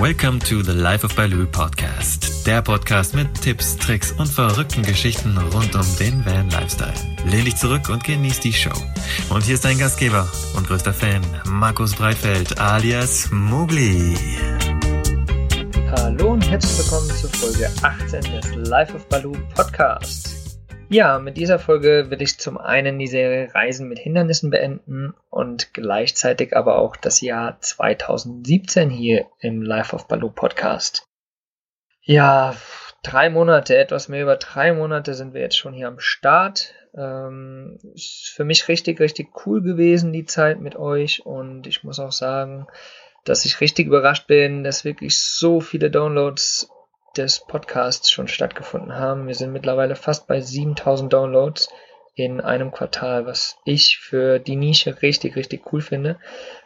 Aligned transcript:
Welcome 0.00 0.40
to 0.48 0.62
the 0.62 0.72
Life 0.72 1.04
of 1.04 1.14
Baloo 1.14 1.44
Podcast. 1.44 2.46
Der 2.46 2.62
Podcast 2.62 3.14
mit 3.14 3.38
Tipps, 3.42 3.76
Tricks 3.76 4.12
und 4.12 4.28
verrückten 4.28 4.82
Geschichten 4.82 5.36
rund 5.36 5.74
um 5.74 5.84
den 5.98 6.24
Van 6.24 6.48
Lifestyle. 6.48 6.94
Lehn 7.26 7.44
dich 7.44 7.56
zurück 7.56 7.90
und 7.90 8.02
genieß 8.02 8.40
die 8.40 8.54
Show. 8.54 8.72
Und 9.28 9.44
hier 9.44 9.56
ist 9.56 9.64
dein 9.66 9.76
Gastgeber 9.76 10.26
und 10.56 10.66
größter 10.66 10.94
Fan, 10.94 11.20
Markus 11.50 11.94
Breitfeld 11.94 12.58
alias 12.58 13.30
Mugli. 13.30 14.16
Hallo 15.90 16.32
und 16.32 16.48
herzlich 16.48 16.78
willkommen 16.78 17.10
zur 17.10 17.28
Folge 17.28 17.70
18 17.82 18.22
des 18.22 18.54
Life 18.70 18.94
of 18.94 19.06
Baloo 19.10 19.36
Podcast. 19.54 20.39
Ja, 20.92 21.20
mit 21.20 21.36
dieser 21.36 21.60
Folge 21.60 22.10
will 22.10 22.20
ich 22.20 22.40
zum 22.40 22.58
einen 22.58 22.98
die 22.98 23.06
Serie 23.06 23.54
Reisen 23.54 23.88
mit 23.88 24.00
Hindernissen 24.00 24.50
beenden 24.50 25.14
und 25.30 25.72
gleichzeitig 25.72 26.56
aber 26.56 26.78
auch 26.78 26.96
das 26.96 27.20
Jahr 27.20 27.60
2017 27.60 28.90
hier 28.90 29.26
im 29.38 29.62
Life 29.62 29.94
of 29.94 30.08
Baloo 30.08 30.30
Podcast. 30.30 31.04
Ja, 32.02 32.56
drei 33.04 33.30
Monate, 33.30 33.78
etwas 33.78 34.08
mehr 34.08 34.22
über 34.22 34.34
drei 34.34 34.72
Monate 34.72 35.14
sind 35.14 35.32
wir 35.32 35.42
jetzt 35.42 35.56
schon 35.56 35.74
hier 35.74 35.86
am 35.86 36.00
Start. 36.00 36.74
Ähm, 36.92 37.78
ist 37.94 38.32
für 38.34 38.44
mich 38.44 38.66
richtig, 38.66 38.98
richtig 38.98 39.46
cool 39.46 39.62
gewesen, 39.62 40.12
die 40.12 40.24
Zeit 40.24 40.60
mit 40.60 40.74
euch 40.74 41.24
und 41.24 41.68
ich 41.68 41.84
muss 41.84 42.00
auch 42.00 42.10
sagen, 42.10 42.66
dass 43.24 43.44
ich 43.44 43.60
richtig 43.60 43.86
überrascht 43.86 44.26
bin, 44.26 44.64
dass 44.64 44.84
wirklich 44.84 45.20
so 45.20 45.60
viele 45.60 45.88
Downloads 45.88 46.68
des 47.16 47.40
Podcasts 47.40 48.10
schon 48.10 48.28
stattgefunden 48.28 48.94
haben. 48.94 49.26
Wir 49.26 49.34
sind 49.34 49.52
mittlerweile 49.52 49.96
fast 49.96 50.26
bei 50.26 50.40
7000 50.40 51.12
Downloads 51.12 51.68
in 52.14 52.40
einem 52.40 52.70
Quartal, 52.70 53.26
was 53.26 53.56
ich 53.64 53.98
für 53.98 54.38
die 54.38 54.56
Nische 54.56 55.00
richtig, 55.02 55.36
richtig 55.36 55.72
cool 55.72 55.80
finde. 55.80 56.18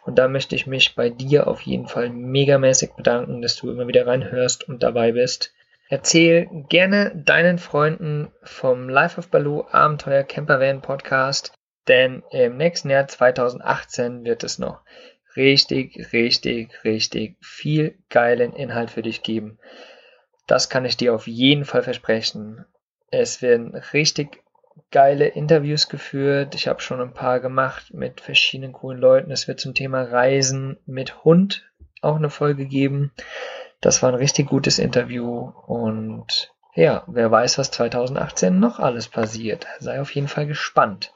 Und 0.03 0.17
da 0.17 0.27
möchte 0.27 0.55
ich 0.55 0.67
mich 0.67 0.95
bei 0.95 1.09
dir 1.09 1.47
auf 1.47 1.61
jeden 1.61 1.87
Fall 1.87 2.09
megamäßig 2.09 2.91
bedanken, 2.93 3.41
dass 3.41 3.55
du 3.55 3.69
immer 3.69 3.87
wieder 3.87 4.05
reinhörst 4.07 4.67
und 4.67 4.83
dabei 4.83 5.13
bist. 5.13 5.53
Erzähl 5.87 6.47
gerne 6.67 7.11
deinen 7.15 7.59
Freunden 7.59 8.31
vom 8.43 8.89
Life 8.89 9.19
of 9.19 9.29
Baloo 9.29 9.65
Abenteuer 9.71 10.23
Campervan 10.23 10.81
Podcast, 10.81 11.53
denn 11.87 12.23
im 12.31 12.57
nächsten 12.57 12.89
Jahr 12.89 13.07
2018 13.07 14.25
wird 14.25 14.43
es 14.43 14.57
noch 14.57 14.81
richtig, 15.35 16.11
richtig, 16.11 16.83
richtig 16.83 17.37
viel 17.41 17.97
geilen 18.09 18.53
Inhalt 18.53 18.89
für 18.89 19.03
dich 19.03 19.21
geben. 19.21 19.59
Das 20.47 20.69
kann 20.69 20.85
ich 20.85 20.97
dir 20.97 21.13
auf 21.13 21.27
jeden 21.27 21.65
Fall 21.65 21.83
versprechen. 21.83 22.65
Es 23.09 23.41
werden 23.41 23.75
richtig 23.93 24.43
geile 24.91 25.27
Interviews 25.27 25.89
geführt. 25.89 26.55
Ich 26.55 26.67
habe 26.67 26.81
schon 26.81 27.01
ein 27.01 27.13
paar 27.13 27.39
gemacht 27.39 27.93
mit 27.93 28.21
verschiedenen 28.21 28.73
coolen 28.73 28.99
Leuten. 28.99 29.31
Es 29.31 29.47
wird 29.47 29.59
zum 29.59 29.73
Thema 29.73 30.03
Reisen 30.03 30.77
mit 30.85 31.23
Hund 31.23 31.69
auch 32.01 32.15
eine 32.15 32.29
Folge 32.29 32.65
geben. 32.65 33.11
Das 33.81 34.03
war 34.03 34.09
ein 34.09 34.15
richtig 34.15 34.47
gutes 34.47 34.79
Interview 34.79 35.51
und 35.67 36.51
ja, 36.73 37.03
wer 37.07 37.31
weiß, 37.31 37.57
was 37.57 37.71
2018 37.71 38.59
noch 38.59 38.79
alles 38.79 39.07
passiert. 39.07 39.65
Sei 39.79 40.01
auf 40.01 40.13
jeden 40.13 40.27
Fall 40.27 40.45
gespannt. 40.45 41.13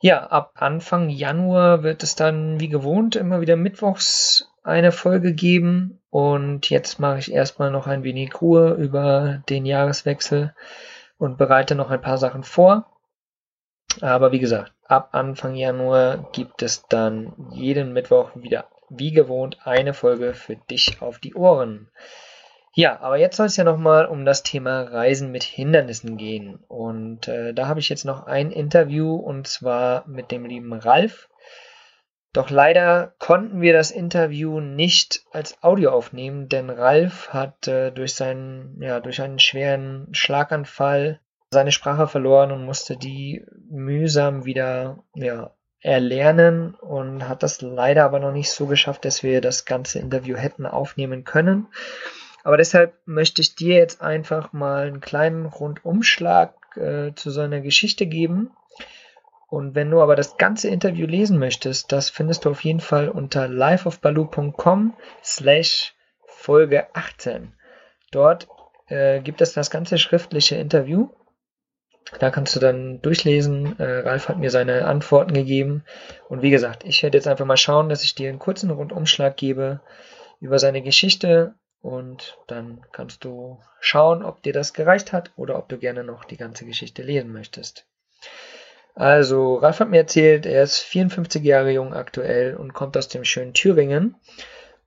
Ja, 0.00 0.26
ab 0.26 0.52
Anfang 0.56 1.08
Januar 1.08 1.82
wird 1.82 2.02
es 2.02 2.14
dann 2.14 2.60
wie 2.60 2.68
gewohnt 2.68 3.16
immer 3.16 3.40
wieder 3.40 3.56
mittwochs 3.56 4.51
eine 4.62 4.92
Folge 4.92 5.32
geben 5.32 6.00
und 6.10 6.70
jetzt 6.70 7.00
mache 7.00 7.18
ich 7.18 7.32
erstmal 7.32 7.70
noch 7.70 7.86
ein 7.86 8.04
wenig 8.04 8.40
Ruhe 8.40 8.74
über 8.74 9.42
den 9.48 9.66
Jahreswechsel 9.66 10.54
und 11.18 11.38
bereite 11.38 11.74
noch 11.74 11.90
ein 11.90 12.00
paar 12.00 12.18
Sachen 12.18 12.42
vor. 12.42 12.86
Aber 14.00 14.32
wie 14.32 14.38
gesagt, 14.38 14.72
ab 14.86 15.10
Anfang 15.12 15.54
Januar 15.54 16.30
gibt 16.32 16.62
es 16.62 16.86
dann 16.88 17.32
jeden 17.50 17.92
Mittwoch 17.92 18.30
wieder 18.34 18.68
wie 18.88 19.12
gewohnt 19.12 19.58
eine 19.64 19.94
Folge 19.94 20.34
für 20.34 20.56
dich 20.56 21.00
auf 21.00 21.18
die 21.18 21.34
Ohren. 21.34 21.90
Ja, 22.74 23.00
aber 23.00 23.18
jetzt 23.18 23.36
soll 23.36 23.46
es 23.46 23.56
ja 23.56 23.64
nochmal 23.64 24.06
um 24.06 24.24
das 24.24 24.42
Thema 24.42 24.82
Reisen 24.82 25.30
mit 25.30 25.42
Hindernissen 25.42 26.16
gehen. 26.16 26.58
Und 26.68 27.28
äh, 27.28 27.52
da 27.52 27.68
habe 27.68 27.80
ich 27.80 27.90
jetzt 27.90 28.06
noch 28.06 28.26
ein 28.26 28.50
Interview 28.50 29.14
und 29.14 29.46
zwar 29.46 30.06
mit 30.08 30.30
dem 30.30 30.46
lieben 30.46 30.72
Ralf. 30.72 31.28
Doch 32.32 32.48
leider 32.48 33.14
konnten 33.18 33.60
wir 33.60 33.74
das 33.74 33.90
Interview 33.90 34.60
nicht 34.60 35.22
als 35.32 35.62
Audio 35.62 35.90
aufnehmen, 35.90 36.48
denn 36.48 36.70
Ralf 36.70 37.28
hat 37.28 37.68
äh, 37.68 37.90
durch 37.90 38.14
seinen, 38.14 38.80
ja, 38.80 39.00
durch 39.00 39.20
einen 39.20 39.38
schweren 39.38 40.08
Schlaganfall 40.12 41.20
seine 41.50 41.72
Sprache 41.72 42.08
verloren 42.08 42.50
und 42.50 42.64
musste 42.64 42.96
die 42.96 43.44
mühsam 43.68 44.46
wieder, 44.46 45.04
ja, 45.14 45.54
erlernen 45.80 46.74
und 46.74 47.28
hat 47.28 47.42
das 47.42 47.60
leider 47.60 48.04
aber 48.04 48.20
noch 48.20 48.32
nicht 48.32 48.50
so 48.50 48.66
geschafft, 48.66 49.04
dass 49.04 49.22
wir 49.22 49.40
das 49.40 49.64
ganze 49.64 49.98
Interview 49.98 50.36
hätten 50.36 50.64
aufnehmen 50.64 51.24
können. 51.24 51.66
Aber 52.44 52.56
deshalb 52.56 52.94
möchte 53.04 53.42
ich 53.42 53.56
dir 53.56 53.76
jetzt 53.76 54.00
einfach 54.00 54.52
mal 54.52 54.86
einen 54.86 55.00
kleinen 55.00 55.44
Rundumschlag 55.44 56.54
äh, 56.76 57.12
zu 57.14 57.30
seiner 57.30 57.60
Geschichte 57.60 58.06
geben 58.06 58.52
und 59.52 59.74
wenn 59.74 59.90
du 59.90 60.00
aber 60.00 60.16
das 60.16 60.38
ganze 60.38 60.70
Interview 60.70 61.06
lesen 61.06 61.38
möchtest, 61.38 61.92
das 61.92 62.08
findest 62.08 62.46
du 62.46 62.50
auf 62.50 62.64
jeden 62.64 62.80
Fall 62.80 63.10
unter 63.10 63.48
lifeofbaloo.com 63.48 64.94
slash 65.22 65.94
Folge 66.24 66.86
18. 66.94 67.52
Dort 68.12 68.48
äh, 68.86 69.20
gibt 69.20 69.42
es 69.42 69.52
das 69.52 69.70
ganze 69.70 69.98
schriftliche 69.98 70.56
Interview. 70.56 71.10
Da 72.18 72.30
kannst 72.30 72.56
du 72.56 72.60
dann 72.60 73.02
durchlesen. 73.02 73.78
Äh, 73.78 73.98
Ralf 73.98 74.30
hat 74.30 74.38
mir 74.38 74.50
seine 74.50 74.86
Antworten 74.86 75.34
gegeben. 75.34 75.84
Und 76.30 76.40
wie 76.40 76.50
gesagt, 76.50 76.84
ich 76.84 77.02
werde 77.02 77.18
jetzt 77.18 77.28
einfach 77.28 77.44
mal 77.44 77.58
schauen, 77.58 77.90
dass 77.90 78.04
ich 78.04 78.14
dir 78.14 78.30
einen 78.30 78.38
kurzen 78.38 78.70
Rundumschlag 78.70 79.36
gebe 79.36 79.82
über 80.40 80.58
seine 80.58 80.80
Geschichte. 80.80 81.56
Und 81.82 82.38
dann 82.46 82.86
kannst 82.90 83.22
du 83.22 83.60
schauen, 83.80 84.24
ob 84.24 84.42
dir 84.42 84.54
das 84.54 84.72
gereicht 84.72 85.12
hat 85.12 85.30
oder 85.36 85.58
ob 85.58 85.68
du 85.68 85.76
gerne 85.76 86.04
noch 86.04 86.24
die 86.24 86.38
ganze 86.38 86.64
Geschichte 86.64 87.02
lesen 87.02 87.34
möchtest. 87.34 87.84
Also, 88.94 89.56
Ralf 89.56 89.80
hat 89.80 89.88
mir 89.88 89.98
erzählt, 89.98 90.44
er 90.44 90.62
ist 90.62 90.78
54 90.80 91.42
Jahre 91.42 91.70
jung 91.70 91.94
aktuell 91.94 92.54
und 92.56 92.74
kommt 92.74 92.96
aus 92.96 93.08
dem 93.08 93.24
schönen 93.24 93.54
Thüringen 93.54 94.16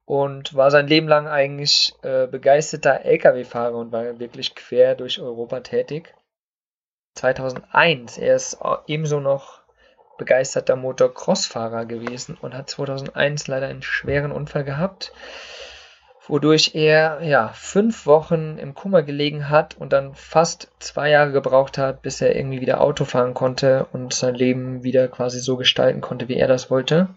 und 0.06 0.54
war 0.54 0.70
sein 0.70 0.88
Leben 0.88 1.08
lang 1.08 1.28
eigentlich 1.28 1.94
äh, 2.04 2.28
begeisterter 2.28 3.04
Lkw-Fahrer 3.04 3.78
und 3.78 3.92
war 3.92 4.20
wirklich 4.20 4.54
quer 4.54 4.96
durch 4.96 5.20
Europa 5.20 5.62
tätig. 5.62 6.14
2001, 7.16 8.18
er 8.20 8.36
ist 8.36 8.60
ebenso 8.88 9.20
noch 9.20 9.62
begeisterter 10.18 10.76
Motocross-Fahrer 10.76 11.86
gewesen 11.86 12.38
und 12.40 12.54
hat 12.54 12.70
2001 12.70 13.48
leider 13.48 13.68
einen 13.68 13.82
schweren 13.82 14.32
Unfall 14.32 14.64
gehabt 14.64 15.14
wodurch 16.28 16.76
er 16.76 17.22
ja 17.24 17.50
fünf 17.50 18.06
Wochen 18.06 18.58
im 18.58 18.74
Kummer 18.74 19.04
gelegen 19.04 19.50
hat 19.50 19.78
und 19.78 19.94
dann 19.94 20.16
fast 20.16 20.72
zwei 20.80 21.10
Jahre 21.10 21.32
gebraucht 21.32 21.78
hat, 21.78 22.02
bis 22.02 22.22
er 22.22 22.36
irgendwie 22.36 22.62
wieder 22.62 22.82
Auto 22.82 23.06
fahren 23.06 23.34
konnte 23.34 23.88
und 23.94 24.14
sein 24.14 24.36
Leben 24.36 24.84
wieder 24.84 25.08
quasi 25.08 25.40
so 25.40 25.58
gestalten 25.58 26.02
konnte, 26.02 26.28
wie 26.28 26.38
er 26.38 26.48
das 26.48 26.72
wollte. 26.72 27.10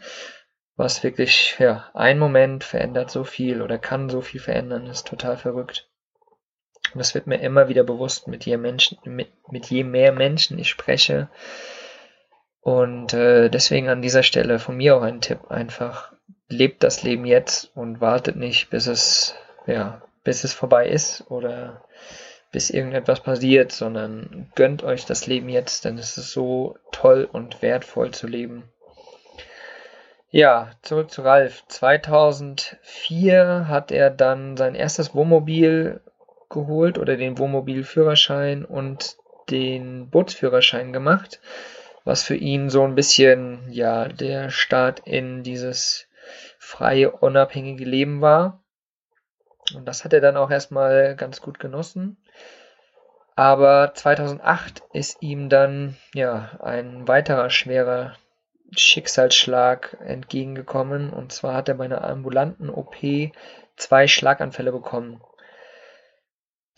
Was 0.77 1.03
wirklich, 1.03 1.57
ja, 1.59 1.91
ein 1.95 2.19
Moment 2.19 2.63
verändert 2.63 3.11
so 3.11 3.25
viel 3.25 3.63
oder 3.63 3.79
kann 3.79 4.09
so 4.09 4.21
viel 4.21 4.41
verändern, 4.41 4.87
ist 4.87 5.07
total 5.07 5.37
verrückt. 5.37 5.89
Und 6.95 7.01
das 7.01 7.15
wird 7.15 7.27
mir 7.27 7.41
immer 7.41 7.69
wieder 7.69 7.85
bewusst, 7.85 8.29
mit 8.29 8.47
je, 8.47 8.57
Menschen, 8.57 8.99
mit, 9.05 9.29
mit 9.51 9.67
je 9.67 9.85
mehr 9.85 10.13
Menschen 10.13 10.59
ich 10.59 10.69
spreche. 10.69 11.29
Und 12.61 13.13
äh, 13.15 13.49
deswegen 13.49 13.89
an 13.89 14.03
dieser 14.03 14.23
Stelle 14.23 14.59
von 14.59 14.77
mir 14.77 14.97
auch 14.97 15.03
ein 15.03 15.21
Tipp, 15.21 15.51
einfach 15.51 16.13
lebt 16.49 16.83
das 16.83 17.03
Leben 17.03 17.27
jetzt 17.27 17.71
und 17.75 18.01
wartet 18.01 18.37
nicht, 18.37 18.71
bis 18.71 18.87
es, 18.87 19.35
ja, 19.67 20.03
bis 20.25 20.45
es 20.45 20.53
vorbei 20.53 20.89
ist 20.89 21.31
oder 21.31 21.85
bis 22.51 22.71
irgendetwas 22.71 23.21
passiert, 23.21 23.73
sondern 23.73 24.51
gönnt 24.55 24.83
euch 24.83 25.05
das 25.05 25.27
Leben 25.27 25.49
jetzt, 25.49 25.85
denn 25.85 25.99
es 25.99 26.17
ist 26.17 26.33
so 26.33 26.79
toll 26.93 27.29
und 27.31 27.61
wertvoll 27.61 28.13
zu 28.13 28.27
leben. 28.27 28.65
Ja, 30.31 30.71
zurück 30.83 31.11
zu 31.11 31.23
Ralf. 31.23 31.65
2004 31.69 33.67
hat 33.69 33.91
er 33.91 34.11
dann 34.11 34.57
sein 34.57 34.75
erstes 34.75 35.15
Wohnmobil 35.15 36.01
geholt 36.51 36.99
oder 36.99 37.17
den 37.17 37.39
Wohnmobilführerschein 37.39 38.65
und 38.65 39.17
den 39.51 40.11
Bootsführerschein 40.11 40.93
gemacht, 40.93 41.41
was 42.05 42.23
für 42.23 42.37
ihn 42.37 42.69
so 42.69 42.85
ein 42.85 42.95
bisschen 42.95 43.71
ja 43.71 44.09
der 44.09 44.51
Start 44.51 45.01
in 45.01 45.43
dieses 45.43 46.08
freie, 46.59 47.11
unabhängige 47.11 47.85
Leben 47.85 48.21
war. 48.21 48.63
Und 49.75 49.87
das 49.87 50.05
hat 50.05 50.13
er 50.13 50.21
dann 50.21 50.37
auch 50.37 50.51
erstmal 50.51 51.17
ganz 51.17 51.41
gut 51.41 51.59
genossen. 51.59 52.17
Aber 53.37 53.93
2008 53.95 54.83
ist 54.93 55.23
ihm 55.23 55.49
dann 55.49 55.97
ja 56.15 56.59
ein 56.61 57.07
weiterer 57.07 57.51
schwerer 57.51 58.17
Schicksalsschlag 58.77 59.97
entgegengekommen. 60.05 61.11
Und 61.11 61.33
zwar 61.33 61.55
hat 61.55 61.69
er 61.69 61.75
bei 61.75 61.85
einer 61.85 62.03
ambulanten 62.03 62.71
OP 62.71 62.97
zwei 63.77 64.09
Schlaganfälle 64.09 64.73
bekommen. 64.73 65.23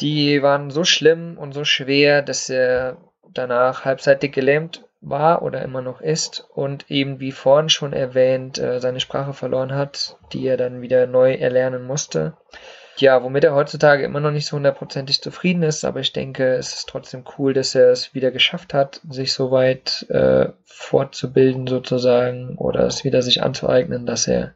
Die 0.00 0.42
waren 0.42 0.70
so 0.70 0.84
schlimm 0.84 1.38
und 1.38 1.52
so 1.52 1.64
schwer, 1.64 2.22
dass 2.22 2.48
er 2.48 2.98
danach 3.28 3.84
halbseitig 3.84 4.32
gelähmt 4.32 4.84
war 5.00 5.42
oder 5.42 5.62
immer 5.62 5.80
noch 5.80 6.00
ist 6.00 6.46
und 6.54 6.90
eben 6.90 7.20
wie 7.20 7.32
vorhin 7.32 7.68
schon 7.68 7.92
erwähnt, 7.92 8.58
äh, 8.58 8.80
seine 8.80 9.00
Sprache 9.00 9.32
verloren 9.32 9.74
hat, 9.74 10.16
die 10.32 10.46
er 10.46 10.56
dann 10.56 10.82
wieder 10.82 11.06
neu 11.06 11.34
erlernen 11.34 11.86
musste. 11.86 12.34
Ja, 12.96 13.22
womit 13.22 13.44
er 13.44 13.54
heutzutage 13.54 14.04
immer 14.04 14.20
noch 14.20 14.30
nicht 14.30 14.46
so 14.46 14.56
hundertprozentig 14.56 15.22
zufrieden 15.22 15.62
ist, 15.62 15.84
aber 15.84 16.00
ich 16.00 16.12
denke, 16.12 16.54
es 16.54 16.74
ist 16.74 16.88
trotzdem 16.88 17.24
cool, 17.38 17.54
dass 17.54 17.74
er 17.74 17.90
es 17.90 18.14
wieder 18.14 18.30
geschafft 18.30 18.74
hat, 18.74 19.00
sich 19.08 19.32
so 19.32 19.50
weit 19.50 20.06
äh, 20.10 20.50
fortzubilden 20.64 21.66
sozusagen 21.66 22.56
oder 22.56 22.80
es 22.80 23.02
wieder 23.02 23.22
sich 23.22 23.42
anzueignen, 23.42 24.04
dass 24.04 24.28
er 24.28 24.54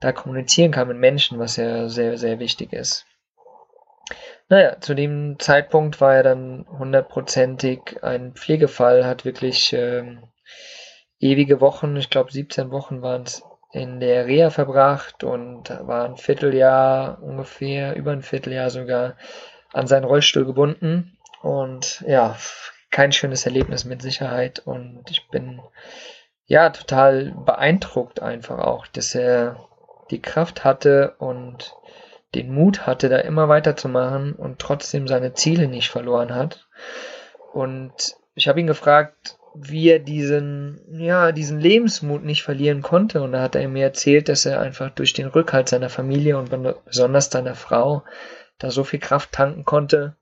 da 0.00 0.12
kommunizieren 0.12 0.70
kann 0.70 0.88
mit 0.88 0.96
Menschen, 0.96 1.38
was 1.38 1.56
ja 1.56 1.88
sehr, 1.88 2.16
sehr 2.16 2.38
wichtig 2.38 2.72
ist. 2.72 3.04
Naja, 4.50 4.80
zu 4.80 4.94
dem 4.94 5.38
Zeitpunkt 5.38 6.00
war 6.00 6.14
er 6.14 6.22
dann 6.22 6.66
hundertprozentig 6.68 8.02
ein 8.02 8.32
Pflegefall, 8.32 9.04
hat 9.04 9.24
wirklich 9.26 9.74
ähm, 9.74 10.22
ewige 11.18 11.60
Wochen, 11.60 11.96
ich 11.96 12.08
glaube 12.08 12.32
17 12.32 12.70
Wochen 12.70 13.02
waren 13.02 13.22
es 13.22 13.42
in 13.72 14.00
der 14.00 14.26
Reha 14.26 14.48
verbracht 14.48 15.22
und 15.24 15.68
war 15.68 16.06
ein 16.06 16.16
Vierteljahr 16.16 17.22
ungefähr, 17.22 17.94
über 17.96 18.12
ein 18.12 18.22
Vierteljahr 18.22 18.70
sogar 18.70 19.16
an 19.72 19.86
seinen 19.86 20.04
Rollstuhl 20.04 20.46
gebunden. 20.46 21.18
Und 21.42 22.02
ja, 22.06 22.36
kein 22.90 23.12
schönes 23.12 23.44
Erlebnis 23.44 23.84
mit 23.84 24.00
Sicherheit. 24.00 24.60
Und 24.60 25.04
ich 25.10 25.28
bin 25.28 25.60
ja 26.46 26.70
total 26.70 27.34
beeindruckt 27.44 28.22
einfach 28.22 28.58
auch, 28.58 28.86
dass 28.86 29.14
er 29.14 29.68
die 30.10 30.22
Kraft 30.22 30.64
hatte 30.64 31.14
und 31.18 31.74
den 32.34 32.52
Mut 32.52 32.86
hatte, 32.86 33.08
da 33.08 33.18
immer 33.18 33.48
weiterzumachen 33.48 34.34
und 34.34 34.58
trotzdem 34.58 35.08
seine 35.08 35.32
Ziele 35.34 35.68
nicht 35.68 35.88
verloren 35.88 36.34
hat. 36.34 36.68
Und 37.52 38.16
ich 38.34 38.48
habe 38.48 38.60
ihn 38.60 38.66
gefragt, 38.66 39.38
wie 39.54 39.88
er 39.88 39.98
diesen, 39.98 40.80
ja, 40.90 41.32
diesen 41.32 41.58
Lebensmut 41.58 42.22
nicht 42.22 42.42
verlieren 42.42 42.82
konnte. 42.82 43.22
Und 43.22 43.32
da 43.32 43.40
hat 43.40 43.56
er 43.56 43.68
mir 43.68 43.84
erzählt, 43.84 44.28
dass 44.28 44.46
er 44.46 44.60
einfach 44.60 44.90
durch 44.90 45.14
den 45.14 45.26
Rückhalt 45.26 45.68
seiner 45.68 45.88
Familie 45.88 46.38
und 46.38 46.50
besonders 46.84 47.30
seiner 47.30 47.54
Frau 47.54 48.04
da 48.58 48.70
so 48.70 48.84
viel 48.84 49.00
Kraft 49.00 49.32
tanken 49.32 49.64
konnte, 49.64 50.16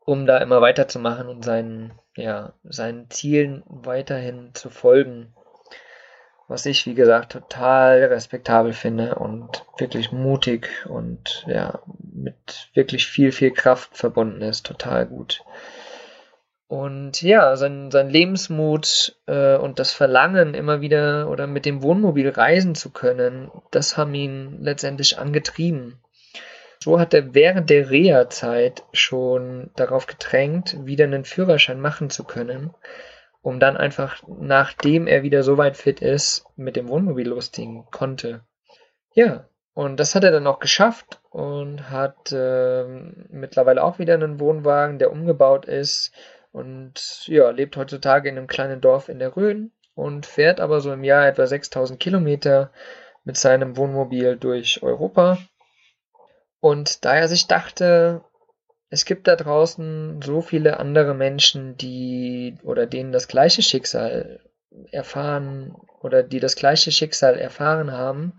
um 0.00 0.26
da 0.26 0.38
immer 0.38 0.60
weiterzumachen 0.60 1.28
und 1.28 1.44
seinen, 1.44 1.92
ja, 2.16 2.54
seinen 2.64 3.08
Zielen 3.10 3.62
weiterhin 3.66 4.50
zu 4.54 4.68
folgen 4.68 5.34
was 6.48 6.66
ich, 6.66 6.86
wie 6.86 6.94
gesagt, 6.94 7.32
total 7.32 8.04
respektabel 8.04 8.72
finde 8.72 9.14
und 9.14 9.64
wirklich 9.78 10.12
mutig 10.12 10.68
und 10.86 11.44
ja, 11.46 11.80
mit 12.12 12.68
wirklich 12.74 13.06
viel, 13.06 13.32
viel 13.32 13.50
Kraft 13.50 13.96
verbunden 13.96 14.42
ist. 14.42 14.66
Total 14.66 15.06
gut. 15.06 15.42
Und 16.66 17.22
ja, 17.22 17.56
sein, 17.56 17.90
sein 17.90 18.10
Lebensmut 18.10 19.16
äh, 19.26 19.56
und 19.56 19.78
das 19.78 19.92
Verlangen, 19.92 20.54
immer 20.54 20.80
wieder 20.80 21.30
oder 21.30 21.46
mit 21.46 21.66
dem 21.66 21.82
Wohnmobil 21.82 22.28
reisen 22.28 22.74
zu 22.74 22.90
können, 22.90 23.50
das 23.70 23.96
haben 23.96 24.14
ihn 24.14 24.58
letztendlich 24.60 25.18
angetrieben. 25.18 26.00
So 26.80 26.98
hat 26.98 27.14
er 27.14 27.34
während 27.34 27.70
der 27.70 27.90
Reha-Zeit 27.90 28.82
schon 28.92 29.70
darauf 29.76 30.06
gedrängt, 30.06 30.76
wieder 30.84 31.04
einen 31.04 31.24
Führerschein 31.24 31.80
machen 31.80 32.10
zu 32.10 32.24
können 32.24 32.74
um 33.44 33.60
dann 33.60 33.76
einfach, 33.76 34.22
nachdem 34.26 35.06
er 35.06 35.22
wieder 35.22 35.42
so 35.42 35.58
weit 35.58 35.76
fit 35.76 36.00
ist, 36.00 36.46
mit 36.56 36.76
dem 36.76 36.88
Wohnmobil 36.88 37.28
losziehen 37.28 37.84
konnte. 37.90 38.40
Ja, 39.12 39.44
und 39.74 40.00
das 40.00 40.14
hat 40.14 40.24
er 40.24 40.30
dann 40.30 40.46
auch 40.46 40.60
geschafft 40.60 41.20
und 41.28 41.90
hat 41.90 42.32
äh, 42.32 42.84
mittlerweile 43.28 43.84
auch 43.84 43.98
wieder 43.98 44.14
einen 44.14 44.40
Wohnwagen, 44.40 44.98
der 44.98 45.12
umgebaut 45.12 45.66
ist 45.66 46.10
und 46.52 47.28
ja, 47.28 47.50
lebt 47.50 47.76
heutzutage 47.76 48.30
in 48.30 48.38
einem 48.38 48.46
kleinen 48.46 48.80
Dorf 48.80 49.10
in 49.10 49.18
der 49.18 49.36
Rhön 49.36 49.72
und 49.94 50.24
fährt 50.24 50.58
aber 50.58 50.80
so 50.80 50.90
im 50.90 51.04
Jahr 51.04 51.28
etwa 51.28 51.46
6000 51.46 52.00
Kilometer 52.00 52.72
mit 53.24 53.36
seinem 53.36 53.76
Wohnmobil 53.76 54.38
durch 54.38 54.82
Europa. 54.82 55.36
Und 56.60 57.04
da 57.04 57.14
er 57.14 57.28
sich 57.28 57.46
dachte, 57.46 58.22
es 58.94 59.04
gibt 59.04 59.26
da 59.26 59.34
draußen 59.34 60.22
so 60.22 60.40
viele 60.40 60.78
andere 60.78 61.14
Menschen, 61.14 61.76
die 61.76 62.56
oder 62.62 62.86
denen 62.86 63.10
das 63.10 63.26
gleiche 63.26 63.60
Schicksal 63.60 64.38
erfahren 64.92 65.74
oder 66.00 66.22
die 66.22 66.38
das 66.38 66.54
gleiche 66.54 66.92
Schicksal 66.92 67.36
erfahren 67.36 67.90
haben. 67.90 68.38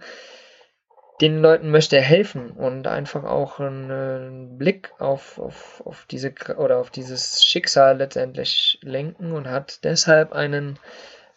Den 1.19 1.41
Leuten 1.41 1.71
möchte 1.71 1.97
er 1.97 2.03
helfen 2.03 2.51
und 2.51 2.87
einfach 2.87 3.25
auch 3.25 3.59
einen 3.59 4.57
Blick 4.57 4.93
auf, 4.97 5.39
auf, 5.39 5.83
auf 5.85 6.05
diese 6.09 6.33
oder 6.57 6.77
auf 6.77 6.89
dieses 6.89 7.43
Schicksal 7.43 7.97
letztendlich 7.97 8.79
lenken 8.81 9.33
und 9.33 9.49
hat 9.49 9.83
deshalb 9.83 10.31
einen 10.31 10.79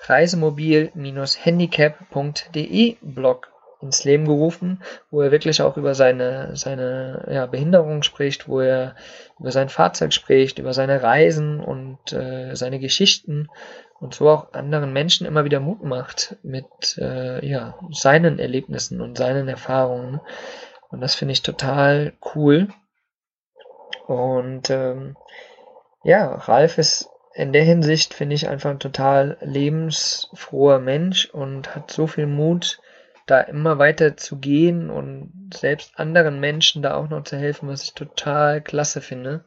reisemobil-handicap.de 0.01 2.97
Blog 3.03 3.53
ins 3.81 4.05
Leben 4.05 4.25
gerufen, 4.25 4.83
wo 5.11 5.23
er 5.23 5.31
wirklich 5.31 5.63
auch 5.63 5.77
über 5.77 5.95
seine, 5.95 6.57
seine 6.57 7.27
ja, 7.31 7.47
Behinderung 7.47 8.03
spricht, 8.03 8.49
wo 8.49 8.61
er 8.61 8.97
über 9.39 9.53
sein 9.53 9.69
Fahrzeug 9.69 10.13
spricht, 10.13 10.59
über 10.59 10.73
seine 10.73 11.03
Reisen 11.03 11.61
und 11.61 12.13
äh, 12.13 12.55
seine 12.55 12.81
Geschichten 12.81 13.49
und 14.01 14.15
so 14.15 14.29
auch 14.29 14.53
anderen 14.53 14.93
Menschen 14.93 15.27
immer 15.27 15.45
wieder 15.45 15.61
Mut 15.61 15.83
macht 15.83 16.37
mit 16.43 16.67
äh, 16.99 17.45
ja, 17.47 17.79
seinen 17.91 18.39
Erlebnissen 18.39 19.01
und 19.01 19.19
seinen 19.19 19.49
Erfahrungen. 19.49 20.21
Und 20.91 21.01
das 21.01 21.15
finde 21.15 21.33
ich 21.33 21.43
total 21.43 22.15
cool. 22.35 22.69
Und 24.07 24.71
ähm, 24.71 25.17
ja, 26.03 26.35
Ralf 26.35 26.79
ist 26.79 27.09
in 27.35 27.53
der 27.53 27.63
Hinsicht, 27.63 28.15
finde 28.15 28.35
ich, 28.35 28.49
einfach 28.49 28.71
ein 28.71 28.81
total 28.81 29.37
lebensfroher 29.41 30.79
Mensch 30.79 31.27
und 31.27 31.75
hat 31.75 31.91
so 31.91 32.07
viel 32.07 32.27
Mut, 32.27 32.81
da 33.31 33.41
immer 33.41 33.79
weiter 33.79 34.17
zu 34.17 34.39
gehen 34.39 34.91
und 34.91 35.51
selbst 35.55 35.99
anderen 35.99 36.41
Menschen 36.41 36.83
da 36.83 36.95
auch 36.95 37.09
noch 37.09 37.25
zu 37.25 37.37
helfen, 37.37 37.69
was 37.69 37.83
ich 37.83 37.95
total 37.95 38.61
klasse 38.61 39.01
finde. 39.01 39.45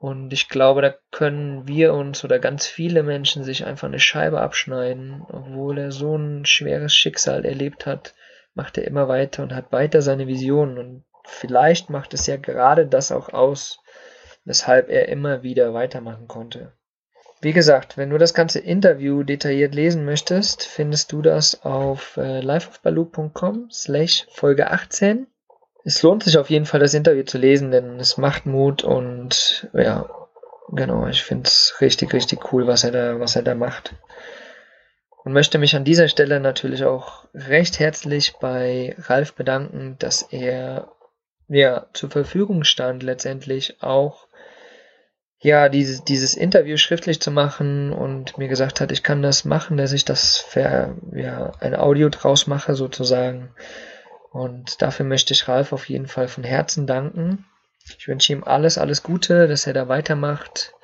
Und 0.00 0.32
ich 0.32 0.48
glaube, 0.48 0.80
da 0.80 0.94
können 1.10 1.68
wir 1.68 1.92
uns 1.92 2.24
oder 2.24 2.38
ganz 2.38 2.66
viele 2.66 3.02
Menschen 3.02 3.44
sich 3.44 3.66
einfach 3.66 3.86
eine 3.86 4.00
Scheibe 4.00 4.40
abschneiden, 4.40 5.22
obwohl 5.28 5.78
er 5.78 5.92
so 5.92 6.16
ein 6.16 6.46
schweres 6.46 6.94
Schicksal 6.94 7.44
erlebt 7.44 7.84
hat, 7.84 8.14
macht 8.54 8.78
er 8.78 8.86
immer 8.86 9.08
weiter 9.08 9.42
und 9.42 9.54
hat 9.54 9.72
weiter 9.72 10.00
seine 10.00 10.26
Visionen. 10.26 10.78
Und 10.78 11.04
vielleicht 11.24 11.90
macht 11.90 12.14
es 12.14 12.26
ja 12.26 12.36
gerade 12.36 12.86
das 12.86 13.12
auch 13.12 13.28
aus, 13.28 13.80
weshalb 14.44 14.88
er 14.88 15.08
immer 15.08 15.42
wieder 15.42 15.74
weitermachen 15.74 16.28
konnte. 16.28 16.72
Wie 17.42 17.52
gesagt, 17.54 17.96
wenn 17.96 18.10
du 18.10 18.18
das 18.18 18.34
ganze 18.34 18.58
Interview 18.58 19.22
detailliert 19.22 19.74
lesen 19.74 20.04
möchtest, 20.04 20.64
findest 20.64 21.10
du 21.10 21.22
das 21.22 21.64
auf 21.64 22.18
äh, 22.18 22.40
liveofbaloo.com 22.40 23.70
slash 23.70 24.26
Folge 24.30 24.70
18. 24.70 25.26
Es 25.82 26.02
lohnt 26.02 26.22
sich 26.22 26.36
auf 26.36 26.50
jeden 26.50 26.66
Fall, 26.66 26.80
das 26.80 26.92
Interview 26.92 27.22
zu 27.22 27.38
lesen, 27.38 27.70
denn 27.70 27.98
es 27.98 28.18
macht 28.18 28.44
Mut 28.44 28.84
und 28.84 29.70
ja, 29.72 30.10
genau, 30.68 31.06
ich 31.06 31.22
finde 31.22 31.44
es 31.44 31.76
richtig, 31.80 32.12
richtig 32.12 32.52
cool, 32.52 32.66
was 32.66 32.84
er 32.84 32.90
da, 32.90 33.20
was 33.20 33.36
er 33.36 33.42
da 33.42 33.54
macht. 33.54 33.94
Und 35.24 35.32
möchte 35.32 35.56
mich 35.56 35.74
an 35.74 35.84
dieser 35.84 36.08
Stelle 36.08 36.40
natürlich 36.40 36.84
auch 36.84 37.24
recht 37.32 37.78
herzlich 37.78 38.34
bei 38.38 38.94
Ralf 38.98 39.34
bedanken, 39.34 39.96
dass 39.98 40.22
er 40.22 40.92
ja 41.48 41.86
zur 41.94 42.10
Verfügung 42.10 42.64
stand, 42.64 43.02
letztendlich 43.02 43.82
auch 43.82 44.26
ja, 45.42 45.70
dieses, 45.70 46.04
dieses 46.04 46.34
Interview 46.34 46.76
schriftlich 46.76 47.20
zu 47.20 47.30
machen 47.30 47.92
und 47.92 48.36
mir 48.36 48.48
gesagt 48.48 48.80
hat, 48.80 48.92
ich 48.92 49.02
kann 49.02 49.22
das 49.22 49.44
machen, 49.44 49.78
dass 49.78 49.92
ich 49.92 50.04
das 50.04 50.36
für, 50.36 50.94
ja, 51.14 51.52
ein 51.60 51.74
Audio 51.74 52.10
draus 52.10 52.46
mache 52.46 52.74
sozusagen. 52.74 53.50
Und 54.32 54.82
dafür 54.82 55.06
möchte 55.06 55.32
ich 55.32 55.48
Ralf 55.48 55.72
auf 55.72 55.88
jeden 55.88 56.06
Fall 56.06 56.28
von 56.28 56.44
Herzen 56.44 56.86
danken. 56.86 57.46
Ich 57.98 58.06
wünsche 58.06 58.32
ihm 58.34 58.44
alles, 58.44 58.76
alles 58.76 59.02
Gute, 59.02 59.48
dass 59.48 59.66
er 59.66 59.72
da 59.72 59.88
weitermacht 59.88 60.74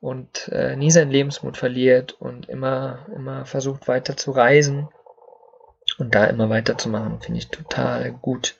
und 0.00 0.48
äh, 0.48 0.74
nie 0.76 0.90
seinen 0.90 1.12
Lebensmut 1.12 1.56
verliert 1.56 2.12
und 2.20 2.48
immer, 2.48 3.06
immer 3.14 3.46
versucht 3.46 3.86
weiter 3.86 4.16
zu 4.16 4.32
reisen 4.32 4.88
und 5.98 6.14
da 6.14 6.24
immer 6.24 6.50
weiterzumachen, 6.50 7.20
finde 7.20 7.38
ich 7.38 7.48
total 7.48 8.10
gut. 8.10 8.56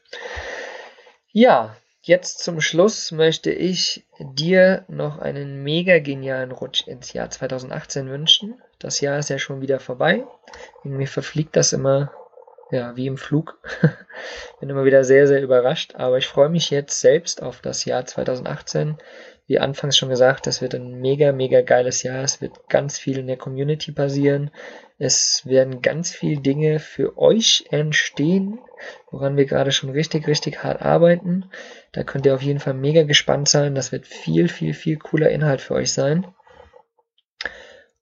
Ja, 1.32 1.76
Jetzt 2.02 2.38
zum 2.38 2.62
Schluss 2.62 3.12
möchte 3.12 3.50
ich 3.50 4.06
dir 4.18 4.86
noch 4.88 5.18
einen 5.18 5.62
mega 5.62 5.98
genialen 5.98 6.50
Rutsch 6.50 6.86
ins 6.86 7.12
Jahr 7.12 7.28
2018 7.28 8.08
wünschen. 8.08 8.62
Das 8.78 9.02
Jahr 9.02 9.18
ist 9.18 9.28
ja 9.28 9.38
schon 9.38 9.60
wieder 9.60 9.80
vorbei. 9.80 10.24
Irgendwie 10.82 11.06
verfliegt 11.06 11.56
das 11.56 11.74
immer, 11.74 12.10
ja, 12.70 12.96
wie 12.96 13.06
im 13.06 13.18
Flug. 13.18 13.58
Bin 14.60 14.70
immer 14.70 14.86
wieder 14.86 15.04
sehr, 15.04 15.26
sehr 15.26 15.42
überrascht. 15.42 15.94
Aber 15.94 16.16
ich 16.16 16.26
freue 16.26 16.48
mich 16.48 16.70
jetzt 16.70 17.00
selbst 17.00 17.42
auf 17.42 17.60
das 17.60 17.84
Jahr 17.84 18.06
2018. 18.06 18.96
Wie 19.46 19.58
anfangs 19.58 19.98
schon 19.98 20.08
gesagt, 20.08 20.46
das 20.46 20.62
wird 20.62 20.74
ein 20.74 21.02
mega, 21.02 21.32
mega 21.32 21.60
geiles 21.60 22.02
Jahr. 22.02 22.24
Es 22.24 22.40
wird 22.40 22.66
ganz 22.70 22.98
viel 22.98 23.18
in 23.18 23.26
der 23.26 23.36
Community 23.36 23.92
passieren. 23.92 24.50
Es 24.98 25.42
werden 25.44 25.82
ganz 25.82 26.12
viele 26.12 26.40
Dinge 26.40 26.78
für 26.78 27.18
euch 27.18 27.66
entstehen, 27.70 28.58
woran 29.10 29.36
wir 29.36 29.46
gerade 29.46 29.72
schon 29.72 29.90
richtig, 29.90 30.26
richtig 30.26 30.62
hart 30.62 30.82
arbeiten. 30.82 31.50
Da 31.92 32.02
könnt 32.02 32.26
ihr 32.26 32.34
auf 32.34 32.42
jeden 32.42 32.60
Fall 32.60 32.74
mega 32.74 33.02
gespannt 33.02 33.48
sein. 33.48 33.74
Das 33.74 33.92
wird 33.92 34.06
viel, 34.06 34.48
viel, 34.48 34.74
viel 34.74 34.96
cooler 34.96 35.30
Inhalt 35.30 35.60
für 35.60 35.74
euch 35.74 35.92
sein. 35.92 36.26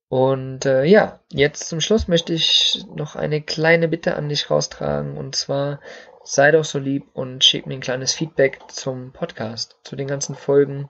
Und 0.08 0.64
äh, 0.64 0.84
ja, 0.84 1.20
jetzt 1.30 1.68
zum 1.68 1.80
Schluss 1.80 2.08
möchte 2.08 2.32
ich 2.32 2.84
noch 2.94 3.14
eine 3.14 3.42
kleine 3.42 3.88
Bitte 3.88 4.16
an 4.16 4.28
dich 4.28 4.50
raustragen. 4.50 5.18
Und 5.18 5.36
zwar 5.36 5.80
sei 6.24 6.50
doch 6.50 6.64
so 6.64 6.78
lieb 6.78 7.06
und 7.12 7.44
schick 7.44 7.66
mir 7.66 7.74
ein 7.74 7.80
kleines 7.80 8.12
Feedback 8.12 8.60
zum 8.68 9.12
Podcast, 9.12 9.76
zu 9.82 9.96
den 9.96 10.06
ganzen 10.06 10.34
Folgen, 10.34 10.88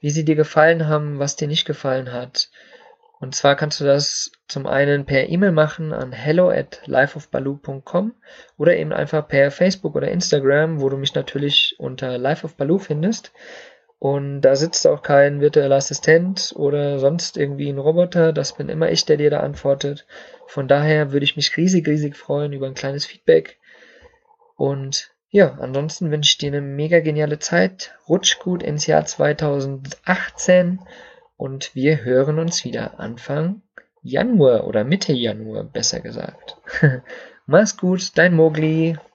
wie 0.00 0.10
sie 0.10 0.24
dir 0.24 0.36
gefallen 0.36 0.88
haben, 0.88 1.18
was 1.18 1.36
dir 1.36 1.48
nicht 1.48 1.64
gefallen 1.64 2.12
hat. 2.12 2.50
Und 3.20 3.34
zwar 3.34 3.54
kannst 3.54 3.78
du 3.80 3.84
das 3.84 4.32
zum 4.48 4.66
einen 4.66 5.04
per 5.04 5.28
E-Mail 5.28 5.52
machen 5.52 5.92
an 5.92 6.10
hello 6.10 6.48
at 6.48 6.80
lifeofbaloo.com 6.86 8.14
oder 8.56 8.76
eben 8.76 8.94
einfach 8.94 9.28
per 9.28 9.50
Facebook 9.50 9.94
oder 9.94 10.10
Instagram, 10.10 10.80
wo 10.80 10.88
du 10.88 10.96
mich 10.96 11.14
natürlich 11.14 11.76
unter 11.78 12.16
Life 12.16 12.46
of 12.46 12.56
Baloo 12.56 12.78
findest. 12.78 13.32
Und 13.98 14.40
da 14.40 14.56
sitzt 14.56 14.86
auch 14.86 15.02
kein 15.02 15.42
virtueller 15.42 15.76
Assistent 15.76 16.54
oder 16.56 16.98
sonst 16.98 17.36
irgendwie 17.36 17.68
ein 17.68 17.78
Roboter. 17.78 18.32
Das 18.32 18.56
bin 18.56 18.70
immer 18.70 18.90
ich, 18.90 19.04
der 19.04 19.18
dir 19.18 19.28
da 19.28 19.40
antwortet. 19.40 20.06
Von 20.46 20.66
daher 20.66 21.12
würde 21.12 21.24
ich 21.24 21.36
mich 21.36 21.54
riesig, 21.58 21.86
riesig 21.86 22.16
freuen 22.16 22.54
über 22.54 22.66
ein 22.66 22.74
kleines 22.74 23.04
Feedback. 23.04 23.58
Und 24.56 25.10
ja, 25.28 25.58
ansonsten 25.60 26.10
wünsche 26.10 26.30
ich 26.30 26.38
dir 26.38 26.48
eine 26.48 26.62
mega 26.62 27.00
geniale 27.00 27.38
Zeit. 27.38 27.94
Rutsch 28.08 28.38
gut 28.38 28.62
ins 28.62 28.86
Jahr 28.86 29.04
2018 29.04 30.80
und 31.40 31.74
wir 31.74 32.04
hören 32.04 32.38
uns 32.38 32.66
wieder 32.66 33.00
Anfang 33.00 33.62
Januar 34.02 34.66
oder 34.66 34.84
Mitte 34.84 35.14
Januar, 35.14 35.64
besser 35.64 36.00
gesagt. 36.00 36.58
Mach's 37.46 37.78
gut, 37.78 38.18
dein 38.18 38.34
Mogli. 38.34 38.98